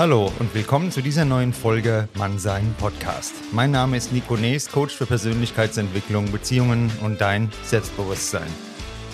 [0.00, 3.34] Hallo und willkommen zu dieser neuen Folge Mannsein Podcast.
[3.52, 8.46] Mein Name ist Nico Nees, Coach für Persönlichkeitsentwicklung, Beziehungen und dein Selbstbewusstsein.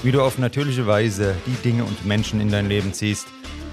[0.04, 3.26] Wie du auf natürliche Weise die Dinge und Menschen in dein Leben ziehst,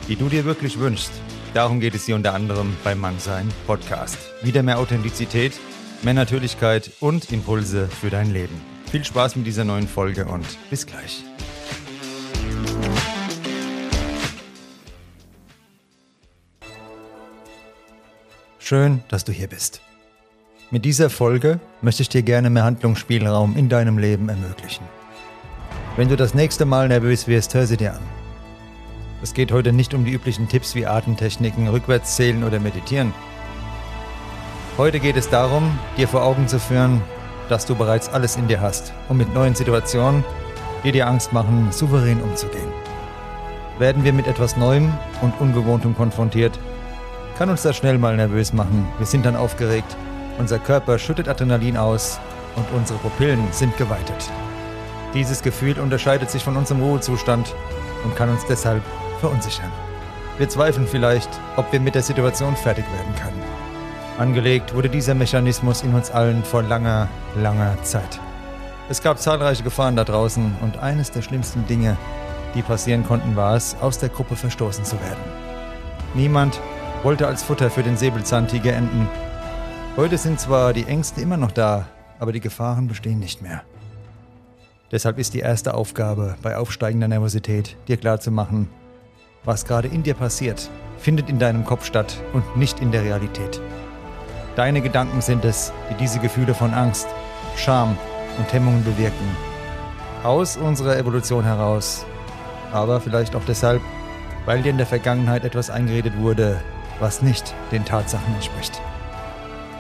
[0.07, 1.11] die du dir wirklich wünschst.
[1.53, 4.17] Darum geht es hier unter anderem beim Mannsein Podcast.
[4.41, 5.53] Wieder mehr Authentizität,
[6.01, 8.59] mehr Natürlichkeit und Impulse für dein Leben.
[8.89, 11.23] Viel Spaß mit dieser neuen Folge und bis gleich.
[18.73, 19.81] Schön, dass du hier bist.
[20.71, 24.83] Mit dieser Folge möchte ich dir gerne mehr Handlungsspielraum in deinem Leben ermöglichen.
[25.95, 28.01] Wenn du das nächste Mal nervös wirst, hör sie dir an.
[29.21, 33.13] Es geht heute nicht um die üblichen Tipps wie Atemtechniken, Rückwärtszählen oder Meditieren.
[34.79, 36.99] Heute geht es darum, dir vor Augen zu führen,
[37.49, 40.23] dass du bereits alles in dir hast, um mit neuen Situationen,
[40.83, 42.73] die dir Angst machen, souverän umzugehen.
[43.77, 46.57] Werden wir mit etwas Neuem und Ungewohntem konfrontiert,
[47.37, 48.87] kann uns das schnell mal nervös machen.
[48.97, 49.95] Wir sind dann aufgeregt,
[50.37, 52.19] unser Körper schüttet Adrenalin aus
[52.55, 54.29] und unsere Pupillen sind geweitet.
[55.13, 57.53] Dieses Gefühl unterscheidet sich von unserem Ruhezustand
[58.03, 58.81] und kann uns deshalb
[59.19, 59.71] verunsichern.
[60.37, 63.41] Wir zweifeln vielleicht, ob wir mit der Situation fertig werden können.
[64.17, 68.19] Angelegt wurde dieser Mechanismus in uns allen vor langer, langer Zeit.
[68.89, 71.97] Es gab zahlreiche Gefahren da draußen und eines der schlimmsten Dinge,
[72.55, 75.23] die passieren konnten, war es, aus der Gruppe verstoßen zu werden.
[76.13, 76.59] Niemand
[77.03, 79.09] wollte als Futter für den Säbelzahntiger enden.
[79.97, 81.85] Heute sind zwar die Ängste immer noch da,
[82.17, 83.63] aber die Gefahren bestehen nicht mehr.
[84.89, 88.69] Deshalb ist die erste Aufgabe bei aufsteigender Nervosität, dir klarzumachen,
[89.43, 93.59] was gerade in dir passiert, findet in deinem Kopf statt und nicht in der Realität.
[94.55, 97.07] Deine Gedanken sind es, die diese Gefühle von Angst,
[97.57, 97.97] Scham
[98.37, 99.35] und Hemmungen bewirken.
[100.23, 102.05] Aus unserer Evolution heraus,
[102.71, 103.81] aber vielleicht auch deshalb,
[104.45, 106.61] weil dir in der Vergangenheit etwas eingeredet wurde,
[106.99, 108.81] was nicht den Tatsachen entspricht.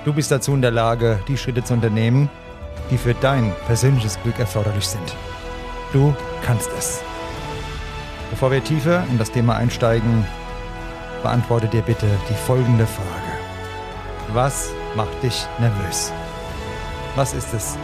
[0.05, 2.29] Du bist dazu in der Lage, die Schritte zu unternehmen,
[2.91, 5.15] die für dein persönliches Glück erforderlich sind.
[5.93, 6.13] Du
[6.45, 7.01] kannst es.
[8.29, 10.25] Bevor wir tiefer in das Thema einsteigen,
[11.21, 13.33] beantworte dir bitte die folgende Frage.
[14.33, 16.11] Was macht dich nervös?
[17.15, 17.77] Was ist es?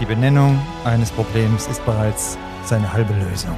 [0.00, 3.56] Die Benennung eines Problems ist bereits seine halbe Lösung.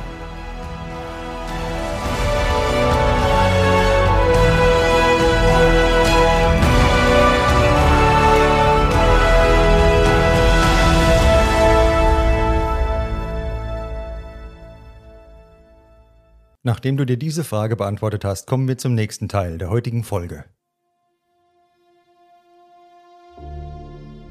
[16.67, 20.47] Nachdem du dir diese Frage beantwortet hast, kommen wir zum nächsten Teil der heutigen Folge.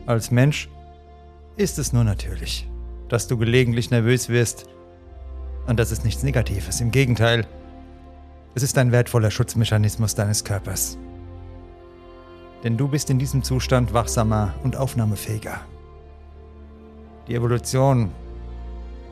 [0.06, 0.68] Als Mensch
[1.56, 2.70] ist es nur natürlich,
[3.08, 4.68] dass du gelegentlich nervös wirst
[5.66, 6.82] und das ist nichts Negatives.
[6.82, 7.48] Im Gegenteil,
[8.54, 10.98] es ist ein wertvoller Schutzmechanismus deines Körpers.
[12.66, 15.62] Denn du bist in diesem Zustand wachsamer und aufnahmefähiger.
[17.30, 18.12] Die Evolution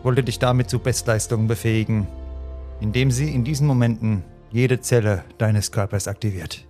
[0.03, 2.05] wollte dich damit zu Bestleistungen befähigen
[2.84, 6.68] indem sie in diesen Momenten jede Zelle deines Körpers aktiviert.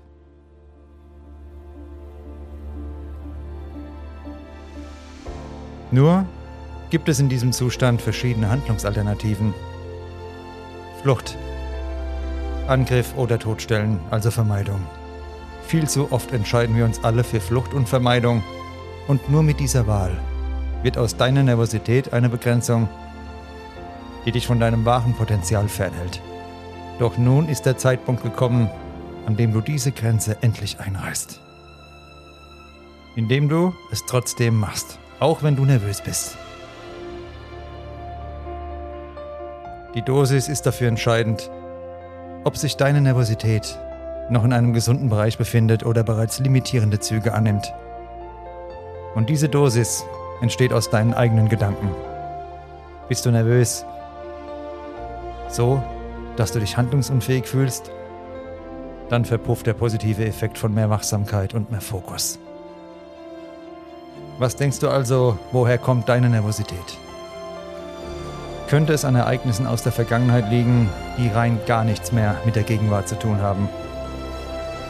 [5.90, 6.28] Nur
[6.92, 9.56] gibt es in diesem Zustand verschiedene Handlungsalternativen.
[11.02, 11.36] Flucht,
[12.68, 14.86] Angriff oder Todstellen, also Vermeidung.
[15.66, 18.44] Viel zu oft entscheiden wir uns alle für Flucht und Vermeidung
[19.08, 20.16] und nur mit dieser Wahl
[20.84, 22.88] wird aus deiner Nervosität eine Begrenzung
[24.26, 26.22] die dich von deinem wahren Potenzial fernhält.
[27.00, 28.70] Doch nun ist der Zeitpunkt gekommen,
[29.26, 31.40] an dem du diese Grenze endlich einreißt.
[33.16, 36.38] Indem du es trotzdem machst, auch wenn du nervös bist.
[39.96, 41.52] Die Dosis ist dafür entscheidend,
[42.44, 43.78] ob sich deine Nervosität
[44.30, 47.74] noch in einem gesunden Bereich befindet oder bereits limitierende Züge annimmt.
[49.16, 50.04] Und diese Dosis
[50.42, 51.90] entsteht aus deinen eigenen Gedanken.
[53.08, 53.86] Bist du nervös,
[55.54, 55.82] so,
[56.36, 57.92] dass du dich handlungsunfähig fühlst,
[59.10, 62.40] dann verpufft der positive Effekt von mehr Wachsamkeit und mehr Fokus.
[64.40, 66.98] Was denkst du also, woher kommt deine Nervosität?
[68.68, 72.64] Könnte es an Ereignissen aus der Vergangenheit liegen, die rein gar nichts mehr mit der
[72.64, 73.70] Gegenwart zu tun haben?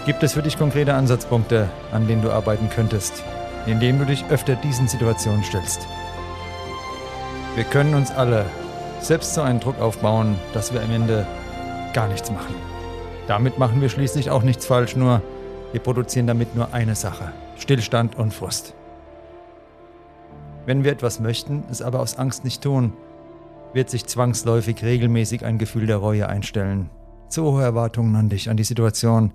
[0.06, 3.24] Gibt es für dich konkrete Ansatzpunkte, an denen du arbeiten könntest,
[3.66, 5.86] indem du dich öfter diesen Situationen stellst?
[7.56, 8.46] Wir können uns alle
[9.04, 11.28] selbst so einen Druck aufbauen, dass wir am Ende
[11.94, 12.56] gar nichts machen.
[13.28, 15.22] Damit machen wir schließlich auch nichts falsch, nur
[15.72, 18.74] wir produzieren damit nur eine Sache, Stillstand und Frust.
[20.66, 22.94] Wenn wir etwas möchten, es aber aus Angst nicht tun,
[23.74, 26.90] wird sich zwangsläufig regelmäßig ein Gefühl der Reue einstellen,
[27.28, 29.34] zu hohe Erwartungen an dich, an die Situation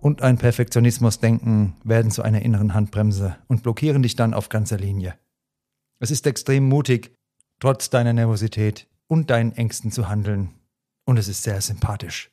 [0.00, 5.14] und ein Perfektionismusdenken werden zu einer inneren Handbremse und blockieren dich dann auf ganzer Linie.
[6.00, 7.14] Es ist extrem mutig,
[7.60, 10.50] trotz deiner Nervosität und deinen Ängsten zu handeln.
[11.04, 12.30] Und es ist sehr sympathisch.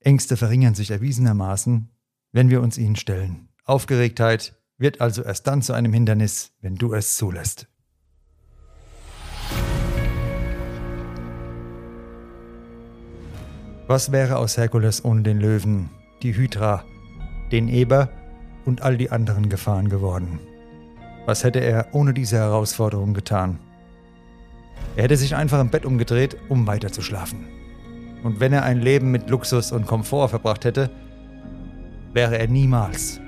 [0.00, 1.88] Ängste verringern sich erwiesenermaßen,
[2.32, 3.48] wenn wir uns ihnen stellen.
[3.64, 7.68] Aufgeregtheit wird also erst dann zu einem Hindernis, wenn du es zulässt.
[13.86, 15.90] Was wäre aus Herkules ohne den Löwen,
[16.24, 16.84] die Hydra,
[17.52, 18.10] den Eber
[18.64, 20.40] und all die anderen Gefahren geworden?
[21.26, 23.60] Was hätte er ohne diese Herausforderung getan?
[24.96, 27.46] Er hätte sich einfach im Bett umgedreht, um weiterzuschlafen.
[28.22, 30.90] Und wenn er ein Leben mit Luxus und Komfort verbracht hätte,
[32.12, 33.20] wäre er niemals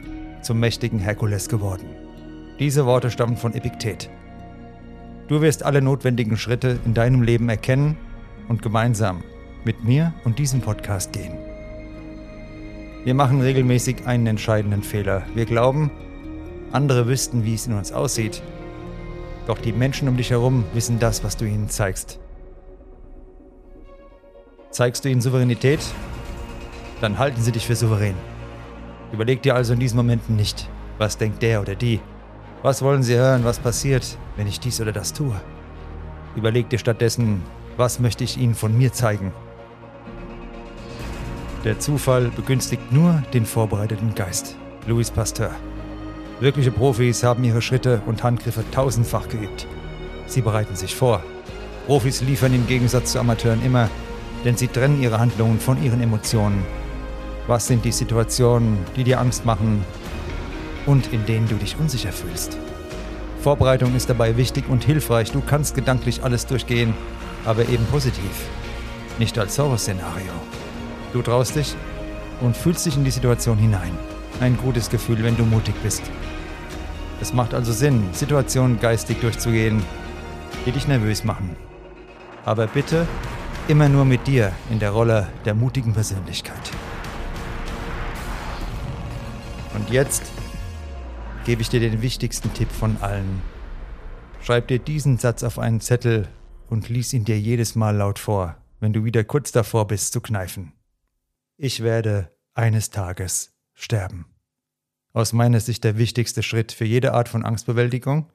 [0.43, 1.87] zum mächtigen Herkules geworden.
[2.59, 4.11] Diese Worte stammen von Epiktet.
[5.29, 7.97] Du wirst alle notwendigen Schritte in deinem Leben erkennen
[8.49, 9.23] und gemeinsam
[9.65, 11.39] mit mir und diesem Podcast gehen.
[13.05, 15.23] Wir machen regelmäßig einen entscheidenden Fehler.
[15.35, 15.91] Wir glauben,
[16.73, 18.43] andere wüssten, wie es in uns aussieht.
[19.47, 22.21] Doch die Menschen um dich herum wissen das, was du ihnen zeigst.
[24.71, 25.81] Zeigst du ihnen Souveränität,
[27.01, 28.15] dann halten sie dich für souverän.
[29.13, 30.69] Überleg dir also in diesen Momenten nicht,
[30.99, 32.01] was denkt der oder die.
[32.63, 35.35] Was wollen sie hören, was passiert, wenn ich dies oder das tue.
[36.37, 37.43] Überleg dir stattdessen,
[37.77, 39.33] was möchte ich ihnen von mir zeigen.
[41.65, 44.57] Der Zufall begünstigt nur den vorbereiteten Geist.
[44.87, 45.51] Louis Pasteur.
[46.43, 49.69] Wirkliche Profis haben ihre Schritte und Handgriffe tausendfach geübt.
[50.27, 51.23] Sie bereiten sich vor.
[51.87, 53.89] Profis liefern im Gegensatz zu Amateuren immer,
[54.45, 56.65] denn sie trennen ihre Handlungen von ihren Emotionen.
[57.47, 59.85] Was sind die Situationen, die dir Angst machen
[60.85, 62.59] und in denen du dich unsicher fühlst?
[63.41, 65.31] Vorbereitung ist dabei wichtig und hilfreich.
[65.31, 66.93] Du kannst gedanklich alles durchgehen,
[67.45, 68.49] aber eben positiv,
[69.21, 70.33] nicht als Horrorszenario.
[71.13, 71.77] Du traust dich
[72.41, 73.97] und fühlst dich in die Situation hinein.
[74.43, 76.03] Ein gutes Gefühl, wenn du mutig bist.
[77.21, 79.83] Es macht also Sinn, Situationen geistig durchzugehen,
[80.67, 81.57] die dich nervös machen.
[82.45, 83.07] Aber bitte
[83.69, 86.71] immer nur mit dir in der Rolle der mutigen Persönlichkeit.
[89.75, 90.31] Und jetzt
[91.47, 93.41] gebe ich dir den wichtigsten Tipp von allen.
[94.43, 96.29] Schreib dir diesen Satz auf einen Zettel
[96.69, 100.21] und lies ihn dir jedes Mal laut vor, wenn du wieder kurz davor bist zu
[100.21, 100.73] kneifen
[101.63, 104.32] ich werde eines Tages sterben.
[105.15, 108.31] Aus meiner Sicht der wichtigste Schritt für jede Art von Angstbewältigung,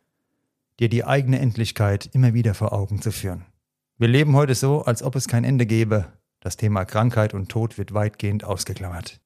[0.79, 3.45] dir die eigene Endlichkeit immer wieder vor Augen zu führen.
[3.97, 6.13] Wir leben heute so, als ob es kein Ende gäbe.
[6.39, 9.19] Das Thema Krankheit und Tod wird weitgehend ausgeklammert.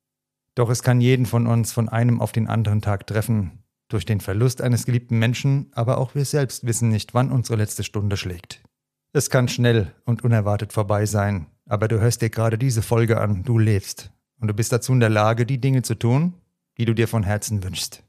[0.55, 4.21] Doch es kann jeden von uns von einem auf den anderen Tag treffen, durch den
[4.21, 8.63] Verlust eines geliebten Menschen, aber auch wir selbst wissen nicht, wann unsere letzte Stunde schlägt.
[9.11, 13.43] Es kann schnell und unerwartet vorbei sein, aber du hörst dir gerade diese Folge an,
[13.43, 14.09] du lebst
[14.39, 16.33] und du bist dazu in der Lage, die Dinge zu tun,
[16.81, 18.01] die du dir von Herzen wünschst.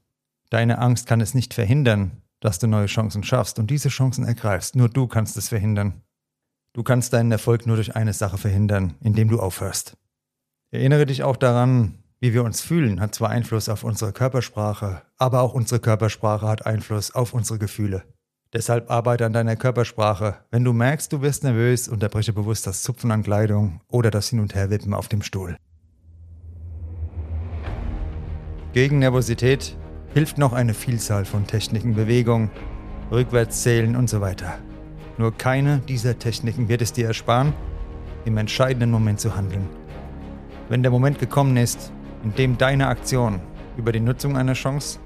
[0.49, 4.75] Deine Angst kann es nicht verhindern, dass du neue Chancen schaffst und diese Chancen ergreifst.
[4.75, 6.01] Nur du kannst es verhindern.
[6.73, 9.95] Du kannst deinen Erfolg nur durch eine Sache verhindern, indem du aufhörst.
[10.71, 15.41] Erinnere dich auch daran, wie wir uns fühlen, hat zwar Einfluss auf unsere Körpersprache, aber
[15.41, 18.03] auch unsere Körpersprache hat Einfluss auf unsere Gefühle.
[18.53, 20.37] Deshalb arbeite an deiner Körpersprache.
[20.49, 24.39] Wenn du merkst, du wirst nervös, unterbreche bewusst das Zupfen an Kleidung oder das Hin-
[24.39, 25.57] und Herwippen auf dem Stuhl.
[28.73, 29.77] Gegen Nervosität
[30.15, 32.49] hilft noch eine Vielzahl von Techniken, Bewegung,
[33.11, 34.57] Rückwärtszählen und so weiter.
[35.19, 37.53] Nur keine dieser Techniken wird es dir ersparen,
[38.25, 39.69] im entscheidenden Moment zu handeln.
[40.69, 41.91] Wenn der Moment gekommen ist,
[42.23, 43.41] in dem deine Aktion
[43.77, 44.97] über die Nutzung einer Chance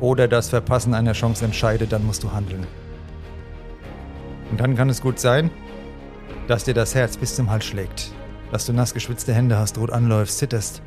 [0.00, 2.66] oder das Verpassen einer Chance entscheidet, dann musst du handeln.
[4.50, 5.50] Und dann kann es gut sein,
[6.46, 8.12] dass dir das Herz bis zum Hals schlägt,
[8.50, 10.80] dass du nass geschwitzte Hände hast, rot anläufst, zitterst.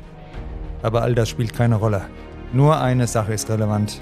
[0.82, 2.02] Aber all das spielt keine Rolle.
[2.52, 4.00] Nur eine Sache ist relevant.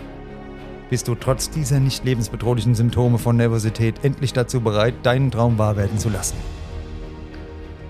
[0.88, 5.76] Bist du trotz dieser nicht lebensbedrohlichen Symptome von Nervosität endlich dazu bereit, deinen Traum wahr
[5.76, 6.36] werden zu lassen?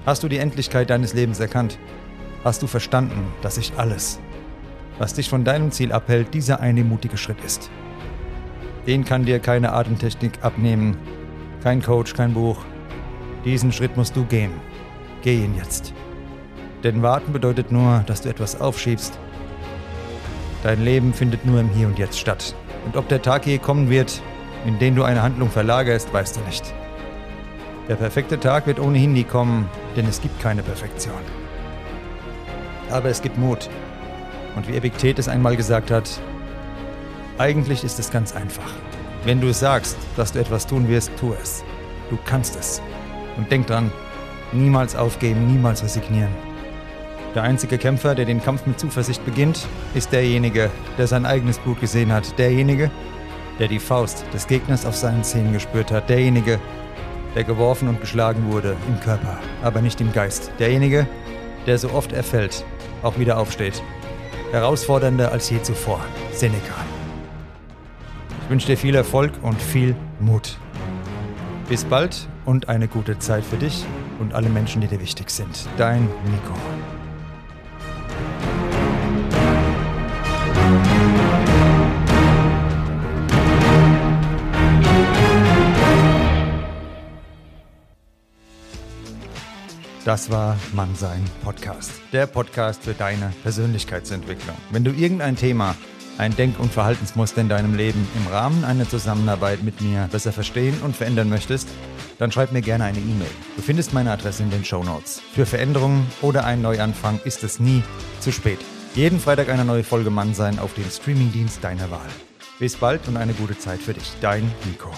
[0.04, 1.78] Hast du die Endlichkeit deines Lebens erkannt?
[2.44, 4.18] Hast du verstanden, dass sich alles,
[4.98, 7.70] was dich von deinem Ziel abhält, dieser eine mutige Schritt ist.
[8.86, 10.96] Den kann dir keine Atemtechnik abnehmen,
[11.62, 12.58] kein Coach, kein Buch.
[13.44, 14.52] Diesen Schritt musst du gehen.
[15.22, 15.94] Geh ihn jetzt.
[16.82, 19.18] Denn warten bedeutet nur, dass du etwas aufschiebst.
[20.62, 22.54] Dein Leben findet nur im Hier und Jetzt statt.
[22.86, 24.22] Und ob der Tag je kommen wird,
[24.66, 26.74] in den du eine Handlung verlagerst, weißt du nicht.
[27.88, 31.20] Der perfekte Tag wird ohnehin nie kommen, denn es gibt keine Perfektion.
[32.90, 33.68] Aber es gibt Mut.
[34.56, 36.08] Und wie Epiktet es einmal gesagt hat,
[37.38, 38.70] eigentlich ist es ganz einfach.
[39.24, 41.62] Wenn du sagst, dass du etwas tun wirst, tu es.
[42.10, 42.82] Du kannst es.
[43.36, 43.90] Und denk dran,
[44.52, 46.49] niemals aufgeben, niemals resignieren.
[47.34, 51.80] Der einzige Kämpfer, der den Kampf mit Zuversicht beginnt, ist derjenige, der sein eigenes Blut
[51.80, 52.36] gesehen hat.
[52.38, 52.90] Derjenige,
[53.60, 56.08] der die Faust des Gegners auf seinen Zähnen gespürt hat.
[56.08, 56.58] Derjenige,
[57.36, 60.50] der geworfen und geschlagen wurde im Körper, aber nicht im Geist.
[60.58, 61.06] Derjenige,
[61.66, 62.64] der so oft er fällt,
[63.02, 63.80] auch wieder aufsteht.
[64.50, 66.00] Herausfordernder als je zuvor.
[66.32, 66.74] Seneca.
[68.42, 70.58] Ich wünsche dir viel Erfolg und viel Mut.
[71.68, 73.84] Bis bald und eine gute Zeit für dich
[74.18, 75.68] und alle Menschen, die dir wichtig sind.
[75.76, 76.54] Dein Nico.
[90.10, 91.92] Das war Mannsein Podcast.
[92.12, 94.56] Der Podcast für deine Persönlichkeitsentwicklung.
[94.70, 95.76] Wenn du irgendein Thema,
[96.18, 100.74] ein Denk- und Verhaltensmuster in deinem Leben im Rahmen einer Zusammenarbeit mit mir besser verstehen
[100.82, 101.68] und verändern möchtest,
[102.18, 103.30] dann schreib mir gerne eine E-Mail.
[103.54, 105.22] Du findest meine Adresse in den Show Notes.
[105.32, 107.84] Für Veränderungen oder einen Neuanfang ist es nie
[108.18, 108.58] zu spät.
[108.96, 112.10] Jeden Freitag eine neue Folge Mannsein auf dem Streamingdienst deiner Wahl.
[112.58, 114.10] Bis bald und eine gute Zeit für dich.
[114.20, 114.90] Dein Nico.